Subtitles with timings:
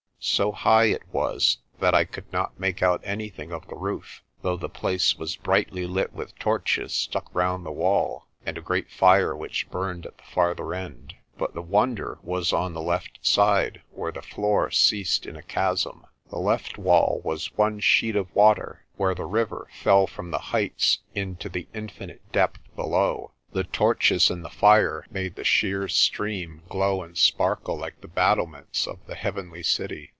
[0.23, 3.67] So high it was that I could 132 PRESTER JOHN not make out anything of
[3.67, 8.55] the roof, though the place was brightly lit with torches stuck round the wall and
[8.55, 11.15] a great fire which burned at the farther end.
[11.39, 16.05] But the wonder was on the left side, where the floor ceased in a chasm.
[16.29, 20.99] The left wall was one sheet of water, where the river fell from the heights
[21.15, 23.31] into the infinite depth below.
[23.53, 28.45] The torches and the fire made the sheer stream glow and sparkle like the battle
[28.45, 30.09] ments of the Heavenly City.